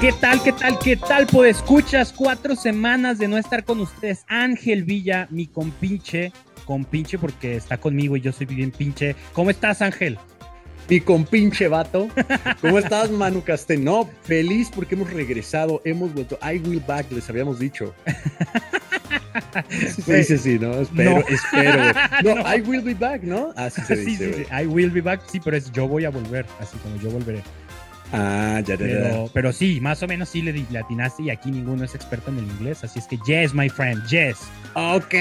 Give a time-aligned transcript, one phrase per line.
[0.00, 1.26] ¿Qué tal, qué tal, qué tal?
[1.26, 4.24] Pues escuchas cuatro semanas de no estar con ustedes.
[4.28, 6.30] Ángel Villa, mi compinche,
[6.66, 9.16] compinche porque está conmigo y yo soy bien pinche.
[9.32, 10.18] ¿Cómo estás, Ángel?
[10.90, 12.08] Mi compinche vato.
[12.60, 14.10] ¿Cómo estás, Manu Casteno?
[14.24, 16.38] Feliz porque hemos regresado, hemos vuelto.
[16.42, 17.94] I will back, les habíamos dicho.
[20.04, 20.74] Se dice así, ¿no?
[20.82, 21.18] Espero, No.
[21.28, 21.94] espero.
[22.22, 22.54] No, No.
[22.54, 23.54] I will be back, ¿no?
[23.56, 24.24] Así se Sí, dice.
[24.26, 24.44] sí, güey.
[24.44, 24.50] sí.
[24.62, 25.22] I will be back.
[25.32, 26.44] Sí, pero es yo voy a volver.
[26.60, 27.42] Así como yo volveré.
[28.12, 28.94] Ah, ya, ya, ya.
[28.94, 31.94] Pero, pero sí, más o menos sí le, di- le atinaste y aquí ninguno es
[31.94, 32.84] experto en el inglés.
[32.84, 34.38] Así es que yes, my friend, yes.
[34.74, 35.14] Ok,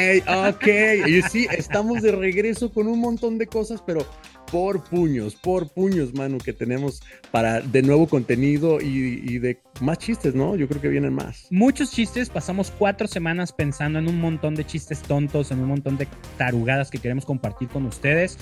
[0.50, 0.68] ok.
[1.08, 4.06] Y sí, estamos de regreso con un montón de cosas, pero
[4.52, 7.02] por puños, por puños, Manu, que tenemos
[7.32, 10.56] para de nuevo contenido y, y de más chistes, ¿no?
[10.56, 11.48] Yo creo que vienen más.
[11.50, 15.98] Muchos chistes, pasamos cuatro semanas pensando en un montón de chistes tontos, en un montón
[15.98, 18.38] de tarugadas que queremos compartir con ustedes.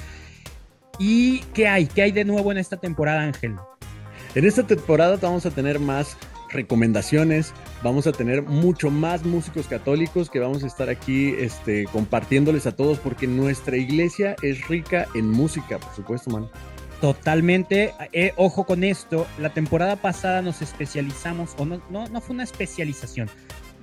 [1.00, 1.86] ¿Y qué hay?
[1.86, 3.56] ¿Qué hay de nuevo en esta temporada, Ángel?
[4.34, 6.16] En esta temporada vamos a tener más
[6.50, 12.66] recomendaciones, vamos a tener mucho más músicos católicos que vamos a estar aquí este, compartiéndoles
[12.66, 16.50] a todos porque nuestra iglesia es rica en música, por supuesto, man.
[17.02, 17.94] Totalmente.
[18.14, 19.28] Eh, ojo con esto.
[19.38, 23.30] La temporada pasada nos especializamos, o no, no, no fue una especialización.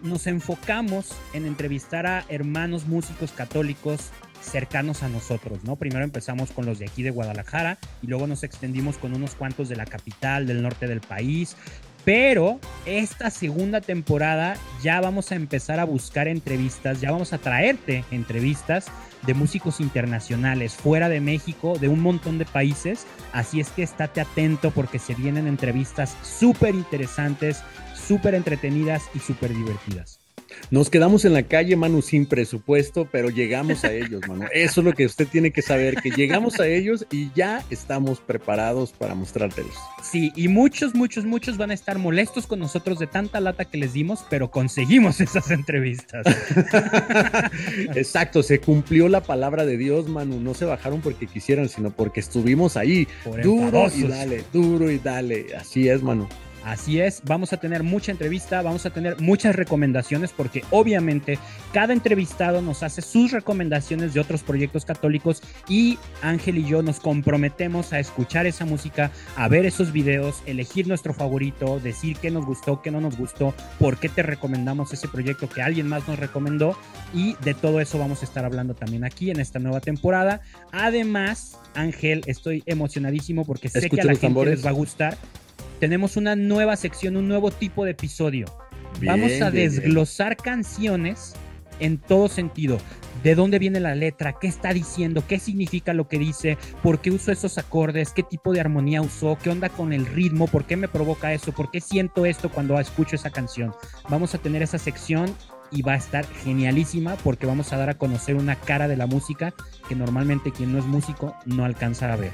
[0.02, 5.76] Nos enfocamos en entrevistar a hermanos músicos católicos cercanos a nosotros, ¿no?
[5.76, 9.68] Primero empezamos con los de aquí de Guadalajara y luego nos extendimos con unos cuantos
[9.68, 11.56] de la capital, del norte del país.
[12.04, 18.04] Pero esta segunda temporada ya vamos a empezar a buscar entrevistas, ya vamos a traerte
[18.10, 18.86] entrevistas
[19.26, 23.06] de músicos internacionales fuera de México, de un montón de países.
[23.32, 27.62] Así es que estate atento porque se vienen entrevistas súper interesantes,
[27.94, 30.27] súper entretenidas y súper divertidas.
[30.70, 34.46] Nos quedamos en la calle, Manu, sin presupuesto, pero llegamos a ellos, Manu.
[34.52, 38.20] Eso es lo que usted tiene que saber, que llegamos a ellos y ya estamos
[38.20, 39.74] preparados para mostrártelos.
[40.02, 43.78] Sí, y muchos, muchos, muchos van a estar molestos con nosotros de tanta lata que
[43.78, 46.26] les dimos, pero conseguimos esas entrevistas.
[47.94, 50.40] Exacto, se cumplió la palabra de Dios, Manu.
[50.40, 53.06] No se bajaron porque quisieran, sino porque estuvimos ahí.
[53.24, 55.56] Por Duro y dale, duro y dale.
[55.56, 56.28] Así es, Manu.
[56.68, 61.38] Así es, vamos a tener mucha entrevista, vamos a tener muchas recomendaciones porque obviamente
[61.72, 67.00] cada entrevistado nos hace sus recomendaciones de otros proyectos católicos y Ángel y yo nos
[67.00, 72.44] comprometemos a escuchar esa música, a ver esos videos, elegir nuestro favorito, decir qué nos
[72.44, 76.18] gustó, qué no nos gustó, por qué te recomendamos ese proyecto que alguien más nos
[76.18, 76.76] recomendó
[77.14, 80.42] y de todo eso vamos a estar hablando también aquí en esta nueva temporada.
[80.72, 84.56] Además, Ángel, estoy emocionadísimo porque sé que a la gente tambores.
[84.56, 85.16] les va a gustar
[85.78, 88.46] tenemos una nueva sección, un nuevo tipo de episodio.
[89.00, 89.70] Bien, Vamos a bien, bien.
[89.70, 91.34] desglosar canciones
[91.80, 92.78] en todo sentido.
[93.22, 94.34] ¿De dónde viene la letra?
[94.40, 95.24] ¿Qué está diciendo?
[95.26, 96.56] ¿Qué significa lo que dice?
[96.82, 98.12] ¿Por qué usó esos acordes?
[98.12, 99.36] ¿Qué tipo de armonía usó?
[99.42, 100.46] ¿Qué onda con el ritmo?
[100.46, 101.52] ¿Por qué me provoca eso?
[101.52, 103.74] ¿Por qué siento esto cuando escucho esa canción?
[104.08, 105.34] Vamos a tener esa sección
[105.70, 109.06] y va a estar genialísima porque vamos a dar a conocer una cara de la
[109.06, 109.52] música
[109.88, 112.32] que normalmente quien no es músico no alcanza a ver.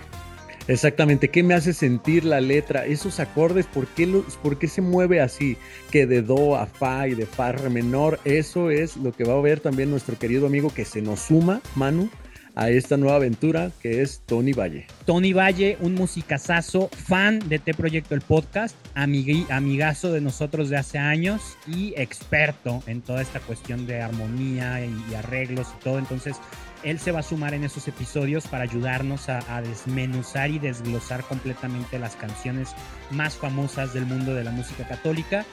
[0.66, 2.86] Exactamente, ¿qué me hace sentir la letra?
[2.86, 5.58] Esos acordes, ¿por qué, los, ¿por qué se mueve así?
[5.90, 9.34] Que de do a fa y de fa re menor, eso es lo que va
[9.34, 12.08] a ver también nuestro querido amigo que se nos suma, Manu,
[12.56, 14.86] a esta nueva aventura que es Tony Valle.
[15.06, 20.76] Tony Valle, un musicazazo, fan de T Proyecto el podcast, amigui- amigazo de nosotros de
[20.76, 25.98] hace años y experto en toda esta cuestión de armonía y, arreglos y todo.
[25.98, 26.36] Entonces,
[26.84, 31.24] él se va a sumar en esos episodios para ayudarnos a, a desmenuzar y desglosar
[31.24, 32.68] completamente las canciones
[33.10, 35.44] más famosas del mundo de la música católica.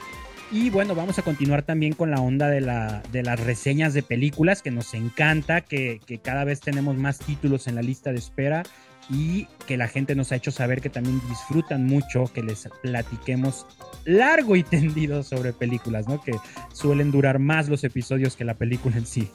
[0.52, 4.02] Y bueno, vamos a continuar también con la onda de, la, de las reseñas de
[4.02, 8.18] películas, que nos encanta, que, que cada vez tenemos más títulos en la lista de
[8.18, 8.62] espera
[9.08, 13.66] y que la gente nos ha hecho saber que también disfrutan mucho que les platiquemos
[14.04, 16.22] largo y tendido sobre películas, ¿no?
[16.22, 16.32] Que
[16.74, 19.30] suelen durar más los episodios que la película en sí.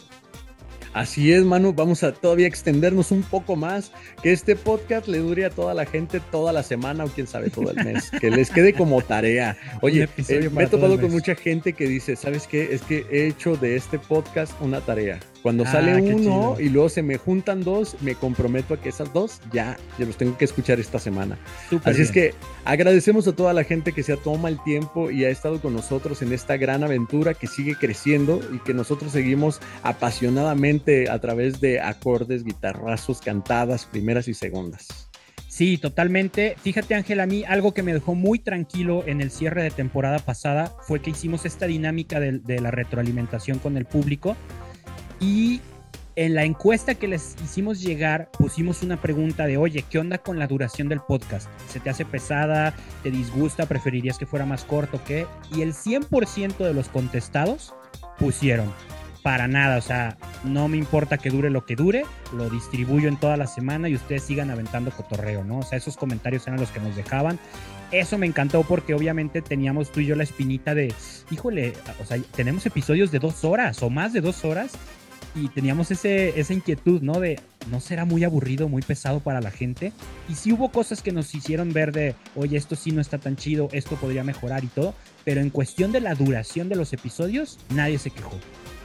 [0.93, 3.91] Así es, Manu, vamos a todavía extendernos un poco más,
[4.21, 7.49] que este podcast le dure a toda la gente toda la semana o quién sabe
[7.49, 9.57] todo el mes, que les quede como tarea.
[9.81, 12.73] Oye, eh, me he topado con mucha gente que dice, ¿sabes qué?
[12.73, 15.19] Es que he hecho de este podcast una tarea.
[15.43, 16.57] Cuando Ah, sale uno chido.
[16.59, 20.17] y luego se me juntan dos, me comprometo a que esas dos ya, ya los
[20.17, 21.37] tengo que escuchar esta semana.
[21.83, 22.33] Así es que
[22.65, 26.21] agradecemos a toda la gente que se toma el tiempo y ha estado con nosotros
[26.21, 31.79] en esta gran aventura que sigue creciendo y que nosotros seguimos apasionadamente a través de
[31.79, 34.87] acordes, guitarrazos, cantadas, primeras y segundas.
[35.47, 36.55] Sí, totalmente.
[36.61, 40.19] Fíjate, Ángel, a mí algo que me dejó muy tranquilo en el cierre de temporada
[40.19, 44.35] pasada fue que hicimos esta dinámica de, de la retroalimentación con el público
[45.19, 45.61] y
[46.17, 50.39] En la encuesta que les hicimos llegar, pusimos una pregunta de, oye, ¿qué onda con
[50.39, 51.47] la duración del podcast?
[51.69, 52.73] ¿Se te hace pesada?
[53.03, 53.67] ¿Te disgusta?
[53.67, 54.99] ¿Preferirías que fuera más corto?
[55.05, 55.27] ¿Qué?
[55.55, 57.75] Y el 100% de los contestados
[58.17, 58.73] pusieron,
[59.21, 62.03] para nada, o sea, no me importa que dure lo que dure,
[62.33, 65.59] lo distribuyo en toda la semana y ustedes sigan aventando cotorreo, ¿no?
[65.59, 67.37] O sea, esos comentarios eran los que nos dejaban.
[67.91, 70.91] Eso me encantó porque obviamente teníamos tú y yo la espinita de,
[71.29, 74.71] híjole, o sea, tenemos episodios de dos horas o más de dos horas
[75.35, 77.19] y teníamos ese, esa inquietud, ¿no?
[77.19, 77.39] De,
[77.69, 79.93] ¿no será muy aburrido, muy pesado para la gente?
[80.29, 83.35] Y sí hubo cosas que nos hicieron ver de, oye, esto sí no está tan
[83.35, 84.93] chido, esto podría mejorar y todo,
[85.23, 88.37] pero en cuestión de la duración de los episodios, nadie se quejó.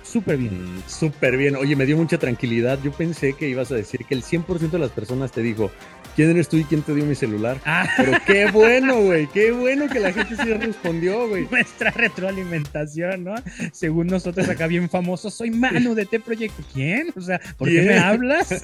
[0.02, 0.76] Súper bien.
[0.76, 1.56] Mm, Súper bien.
[1.56, 2.78] Oye, me dio mucha tranquilidad.
[2.82, 5.70] Yo pensé que ibas a decir que el 100% de las personas te dijo,
[6.16, 7.60] ¿quién eres tú y quién te dio mi celular?
[7.64, 7.88] Ah.
[7.96, 9.26] Pero qué bueno, güey.
[9.28, 11.46] Qué bueno que la gente sí respondió, güey.
[11.50, 13.34] Nuestra retroalimentación, ¿no?
[13.72, 16.62] Según nosotros acá bien famosos, soy Manu de T-Proyecto.
[16.72, 17.12] ¿Quién?
[17.16, 18.48] O sea, ¿por qué me hablas?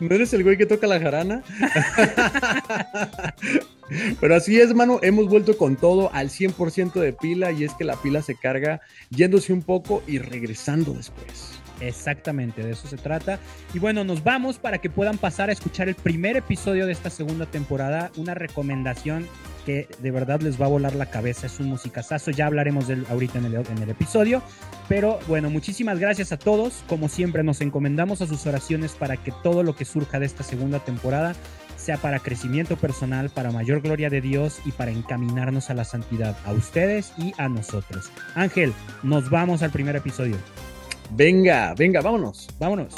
[0.00, 1.42] ¿No eres el güey que toca la jarana?
[4.20, 7.84] Pero así es, mano, hemos vuelto con todo al 100% de pila y es que
[7.84, 8.80] la pila se carga
[9.10, 11.60] yéndose un poco y regresando después.
[11.88, 13.38] Exactamente, de eso se trata.
[13.72, 17.10] Y bueno, nos vamos para que puedan pasar a escuchar el primer episodio de esta
[17.10, 18.10] segunda temporada.
[18.16, 19.26] Una recomendación
[19.64, 21.46] que de verdad les va a volar la cabeza.
[21.46, 22.30] Es un musicazazo.
[22.30, 24.42] Ya hablaremos de él ahorita en el, en el episodio.
[24.88, 26.84] Pero bueno, muchísimas gracias a todos.
[26.88, 30.42] Como siempre, nos encomendamos a sus oraciones para que todo lo que surja de esta
[30.42, 31.34] segunda temporada
[31.76, 36.36] sea para crecimiento personal, para mayor gloria de Dios y para encaminarnos a la santidad,
[36.46, 38.10] a ustedes y a nosotros.
[38.34, 38.72] Ángel,
[39.02, 40.36] nos vamos al primer episodio.
[41.10, 42.48] Venga, venga, vámonos.
[42.58, 42.94] Vámonos.